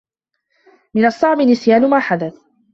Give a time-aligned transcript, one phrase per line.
[0.95, 2.35] من الصّعب نسيان ما حدث.